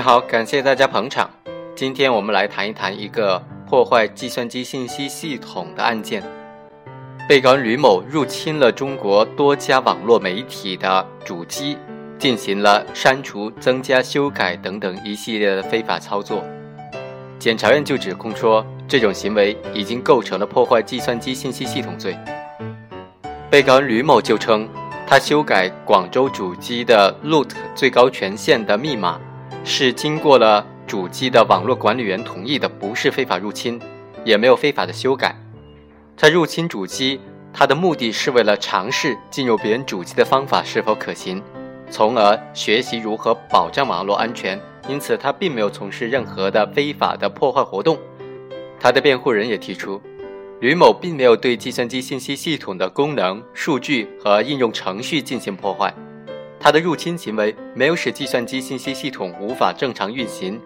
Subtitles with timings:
[0.00, 1.28] 好，感谢大家捧场。
[1.76, 6.22] 今天我们来谈一谈一个破坏计算机信息系统的案件。
[7.28, 11.76] 被告人吕某入侵了中国多家网络媒体的主机，
[12.18, 16.42] 进行了删除、增加、修改等等一系列的非法操作。
[17.38, 22.16] 检察院就指控说，这种行为已经构成了破坏计算机信息系统罪。
[23.50, 24.68] 被告人吕某就称，
[25.06, 29.20] 他修改广州主机的 root 最高权限的密码。
[29.64, 33.80] 是经过了主机的网络管理员同意的，不是非法入侵，
[34.24, 35.36] 也没有非法的修改。
[36.16, 37.20] 他入侵主机，
[37.52, 41.42] 他的目的是为了尝试进入别人主机的方法是否可行，
[41.90, 44.60] 从而学习如何保障网络安全。
[44.88, 47.98] 因此，他并没有从事任何的非法的破坏活动。
[48.80, 50.00] 他的辩护人也提出，
[50.58, 55.94] 吕某并没有对计算机信息系统的功能、数据和应用程序进行破坏。
[56.62, 60.60] 他的入侵行为没有使计算机信息系统无法正常运行，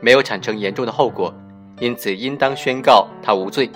[0.00, 1.34] 没有产生严重的后果，
[1.80, 3.68] 因此应当宣告他无罪。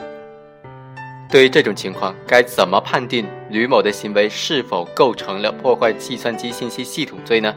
[1.29, 7.53] 对于这种情况，该怎么判定吕某的行为是否构成了破坏计算机信息系统罪呢？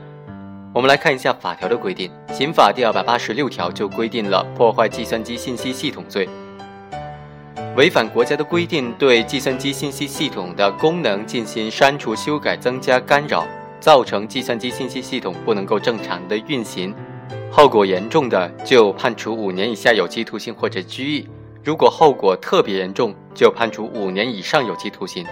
[0.74, 6.28] 我们来看一下法条的规定，《刑法》第二百八十六条就规定了破坏计算机信息系统罪，
[7.76, 13.46] 违反国家的规定，对计算机信息系统的功能进行删除、修改、增加、干扰。
[13.80, 16.94] 造成计算机信息系统不能够正常的运行，
[17.52, 21.28] 后果严重的就判处五年以下有期徒刑或者拘役；
[21.64, 25.26] 如果后果特别严重，就判处五年以上有期徒刑。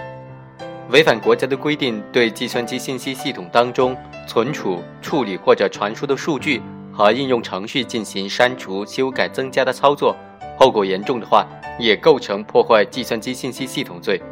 [0.90, 3.96] 违反国家的规定，对计算机信息系统当中
[4.28, 10.14] 存储、处理或者传输的数据和应用程序进行删除、修改、增加的操作，
[10.56, 11.44] 后果严重的话，
[11.78, 14.22] 也构成破坏计算机信息系统罪。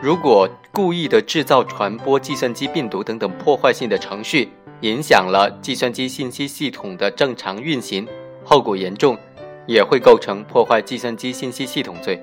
[0.00, 4.48] 如果故意的制造、传播计算机病毒等等破坏性的程序，
[4.82, 8.06] 影响了计算机信息系统的正常运行，
[8.44, 9.18] 后果严重，
[9.66, 12.22] 也会构成破坏计算机信息系统罪。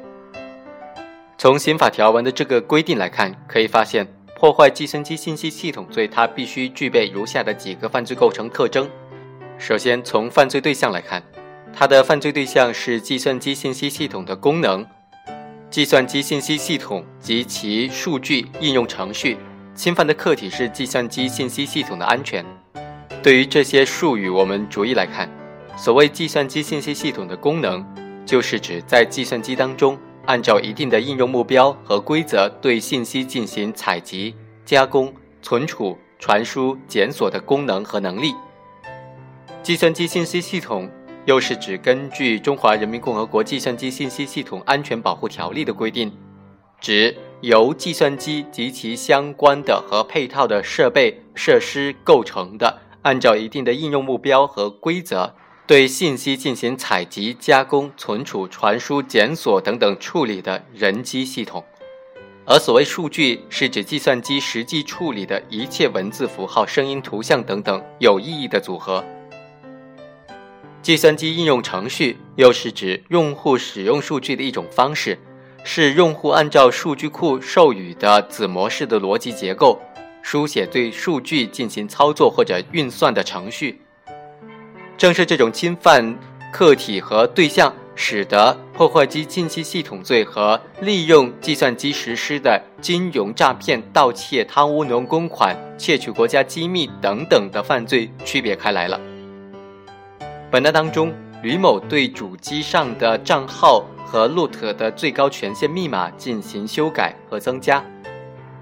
[1.38, 4.08] 从刑法条文的这个规定来看，可以发现，
[4.40, 8.90] 破坏计算机信息系统罪，它必须具备如下的几个犯罪构成特征。
[9.58, 11.22] 首先，从犯罪对象来看，
[11.74, 14.86] 它的犯罪对象是计算机信息系统的功能。
[15.70, 19.38] 计算机信息系统及其数据应用程序
[19.74, 22.46] 侵犯的客体是计算机信息系统的安全。
[23.22, 25.30] 对于这些术语，我们逐一来看。
[25.76, 27.86] 所谓计算机信息系统的功能，
[28.26, 34.34] 就是指在计算机当中按照一定的应用目标和规则对信息进行采集、
[34.64, 38.34] 加工、存储、传输、检索的功能和能力。
[39.62, 40.90] 计算机信息系统。
[41.26, 46.12] 又是指根据《中华人民共和国计算机信息系统安全保护条例》的规定，
[46.80, 55.34] 指由计算机及其相关的和配套的设备设施构成的，按照一定的应用目标和规则，
[55.66, 61.64] 对信息进行采集、加工、存储、传输、检索等等处理的人机系统。
[62.46, 69.04] 而所谓数据，是指计算机实际处理的一切文字、符号、声音、图像等等有意义的组合。
[70.86, 75.18] 计算机应用程序又是指用户使用数据的一种方式，
[75.64, 79.82] 是用户按照数据库授予的子模式的逻辑结构，
[80.22, 83.82] 书写对数据进行操作或者运算的程序。
[84.96, 86.16] 正是这种侵犯
[86.54, 99.02] 客体和对象，使得破坏机信息系统罪和利用计算机实施的金融诈骗、盗窃、贪污、挪用公款、窃取国家机密等等的犯罪区别开来了。
[100.52, 107.84] 本案当中，吕某对主机上的账号和 root 的最高权限密码进行修改和增加，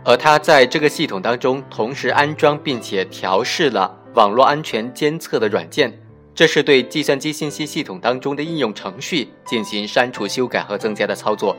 [0.03, 5.93] 而他在这个系统当中同时安装并且调试了网络安全监测的软件，
[6.33, 11.55] 这是对计算机信息系统当中的应用程序进行删除、修改和增加的操作，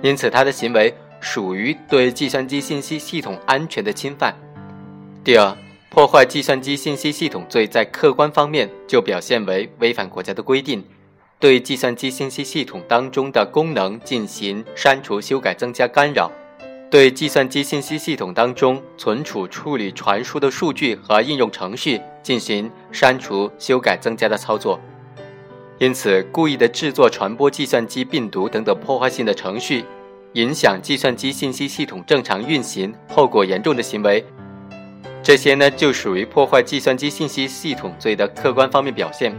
[0.00, 4.34] 因此他的行为属于对计算机信息系统安全的侵犯。
[5.22, 5.54] 第二。
[5.96, 10.84] 破坏计算机信息系统罪在客观方面就表现为违反国家的规定，
[11.40, 16.30] 对计算机信息系统当中的功能进行删除、修改、增加、干扰，
[16.90, 24.78] 对计算机信息系统当中存储、处理、传输的数据和应用程序进行删除、修改、增加的操作。
[25.78, 29.82] 因此，故意的制作、传播计算机病毒等等破坏性的程序，
[30.34, 34.22] 影响计算机信息系统正常运行，后果严重的行为。
[35.26, 39.34] 这些呢，就属于破坏计算机信息系统罪的客观方面表现。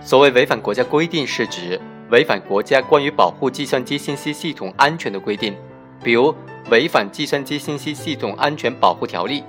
[0.00, 1.80] 所谓违反国家规定，是指
[2.10, 5.54] 违反国家关于保护计算机信息系统安全的规定，
[6.02, 6.34] 比如
[6.68, 9.40] 违反《计算机信息系统安全保护条例》，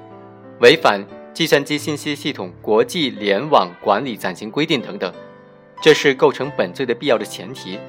[0.60, 1.04] 违反
[1.34, 5.12] 《计算机信息系统国际联网管理暂行规定等等，
[5.82, 7.80] 这是构成本罪的必要的前提。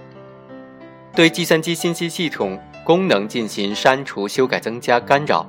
[1.14, 5.46] 对计算机信息系统功能进行删除、修改、增加、干扰，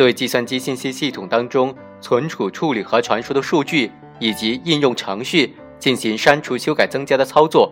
[0.00, 7.70] 对计算机信息系统当中存储、处理和传输的数据以及应用程序进行删除、修改、增加的操作，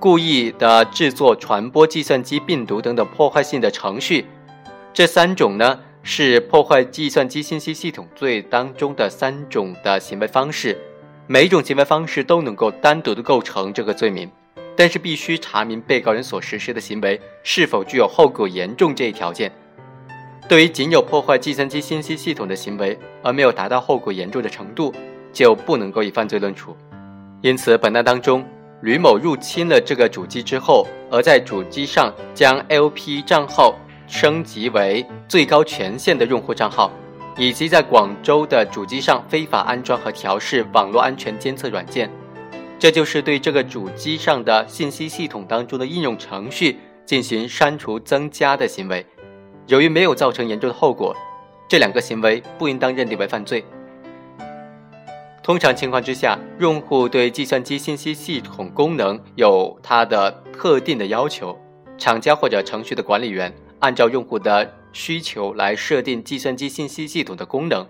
[0.00, 4.26] 故意的制作、传播计算机病毒等等破坏性的程序，
[4.92, 5.78] 这三种呢？
[6.02, 10.76] 是破坏计算机信息系统罪当中的三种的行为方式，
[11.28, 14.28] 每一种行为方式都能够单独的构成这个罪名，
[14.74, 19.52] 但是必须查明被告人所实施的行为是否具有后果严重这一条件。
[20.48, 24.92] 对于仅有破坏计算机信息系统的行为而没有达到后果严重的程度，
[25.32, 26.76] 就不能够以犯罪论处。
[27.42, 28.44] 因此，本案当中，
[28.82, 33.74] 吕某入侵了这个主机之后，而在主机上将 LP 账号。
[34.08, 36.92] 升级为最高权限的用户账号，
[37.36, 42.08] 以及在广州的主机上非法安装和调试网络安全监测软件，
[42.78, 49.04] 这就是对这个主机上的信息系统当中的应用程序进行删除增加的行为。
[49.66, 51.14] 由于没有造成严重的后果，
[51.68, 53.64] 这两个行为不应当认定为犯罪。
[55.42, 61.56] 通常情况之下，用户对计算机信息系统功能有它的特定的要求，
[61.98, 63.52] 厂家或者程序的管理员。
[63.78, 67.86] 按照用户的需求来设定计算机信息系统的功能。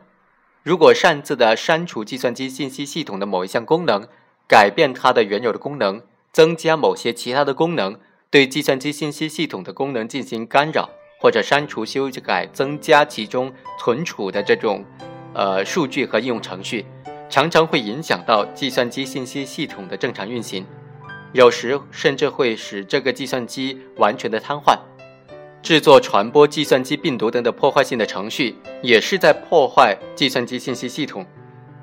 [0.65, 4.09] 如果擅自的删除计算机信息系统的某一项功能，
[4.49, 6.03] 改变它的原有的功能，
[6.33, 8.01] 增加某些其他的功能，
[8.31, 14.85] 对计算机信息系统的功能进行干扰，或者删除、修改、增加其中存储的这种
[15.35, 16.85] 呃数据和应用程序，
[17.29, 20.65] 常常会影响到计算机信息系统的正常运行，
[21.33, 24.79] 有时甚至会使这个计算机完全的瘫痪。
[25.63, 31.27] 制作、传播计算机病毒等的破坏性的程序，也是在破坏计算机信息系统。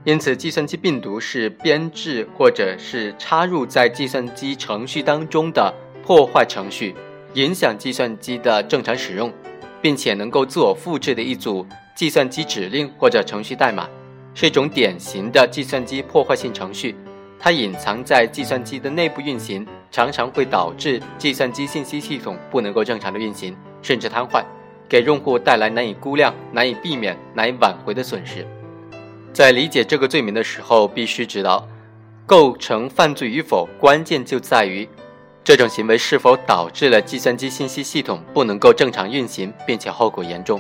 [0.06, 6.96] 因此，计算机病毒是编制或者是插入在计算机程序当中的破坏程序，
[7.34, 9.32] 影响计算机的正常使用，
[9.82, 11.66] 并且能够自我复制的一组
[11.96, 13.88] 计算机指令或者程序代码，
[14.36, 16.96] 是一种典型的计算机破坏性程序。
[17.40, 23.56] 它隐藏在计算机的内部运行，常常会导致计算机信息系统不能够正常的运行。
[23.82, 24.42] 甚至瘫痪，
[24.88, 28.48] 给用户带来难以估量、难以避免、难以挽回的损失。
[29.34, 31.68] 在理解这个罪名的时候，必须知道，
[32.26, 34.88] 构成犯罪与否，关键就在于
[35.44, 40.60] 这种行为是否导致了计算机信息系统不能够正常运行，并且后果严重。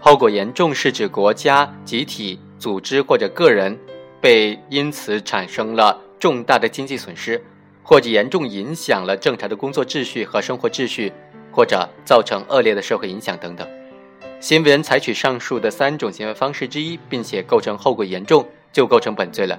[0.00, 3.78] 后果严重是指国家、集体、组织或者个人
[4.20, 7.44] 被因此产生了重大的经济损失，
[7.82, 11.12] 或者严重影响了正常的工作秩序和生活秩序。
[11.52, 13.66] 或者造成恶劣的社会影响等等，
[14.40, 19.58] 行为人采取上述的三种行为方式之一，并且构成后果严重，就构成本罪了。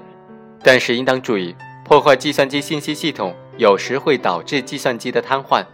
[0.62, 5.66] 但是应当注意，破坏计算机信息系统有时会导致计算机的瘫痪，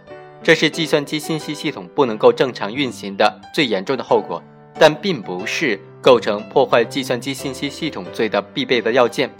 [0.42, 4.42] 这是计算机信息系统不能够正常运行的最严重的后果，
[4.78, 9.30] 但并不是构成破坏计算机信息系统罪的必备的要件。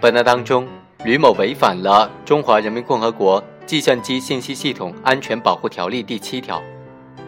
[0.00, 0.66] 本案当中，
[1.04, 3.40] 吕某违反了《中华人民共和国》。
[3.64, 6.60] 计算机信息系统安全保护条例第七条，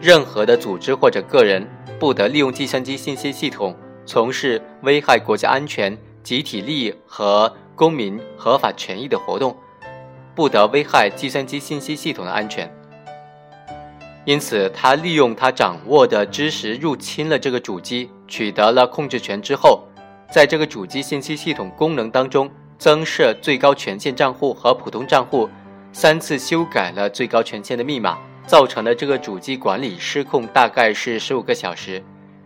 [0.01, 1.65] 任何的组织或者个人
[1.97, 3.73] 不得利用计算机信息系统
[4.05, 9.55] 从事危害国家安全、集体利益和公民合法权益的活动，
[10.35, 12.69] 不得危害计算机信息系统的安全。
[14.25, 19.83] 因此，他利用他掌握的知识入侵了这个主机，取得了控制权之后，
[20.31, 25.49] 在这个主机信息系统功能当中增设最高权限账户和普通账户。
[25.93, 32.03] 三次修改了最高权限的密码，造成了这个主机管理失控，大概是十五个小时，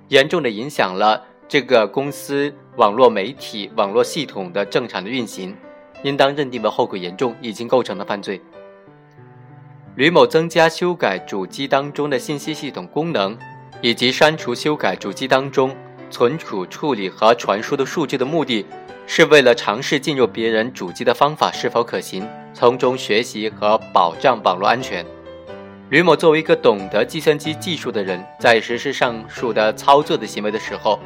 [0.10, 5.56] 严重的影响了这个公司网络媒体网络系统的正常的运行，
[6.04, 8.42] 应当认定为后果严重，已经构成了犯罪。
[9.96, 13.38] 吕某增加修改主机当中的信息系统功能，
[13.82, 15.76] 以及删除修改主机当中
[16.10, 18.66] 存储、处理和传输的数据的目的。
[19.12, 25.04] 是为了尝试进入别人主机的方法是否可行，从中学习和保障网络安全。
[25.90, 31.00] 吕某作为一个懂得计算机技术的人，在实施上述的操作的行为的时候，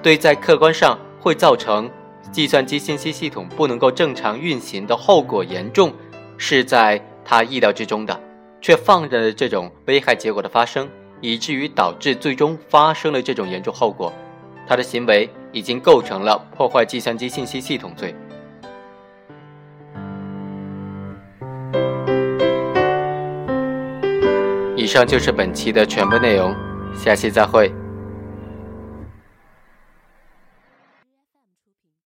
[0.00, 1.90] 对在客观上会造成
[2.30, 5.92] 计算机信息系统不能够正常运行的后果严重，
[6.38, 8.18] 是在他意料之中的，
[8.60, 10.88] 却放任了这种危害结果的发生，
[11.20, 14.12] 以至于导致最终发生了这种严重后果。
[14.66, 18.14] 他的行为已经构成了破坏计算机信息系统罪。
[24.76, 26.54] 以上就是本期的全部内容，
[26.96, 27.72] 下期再会。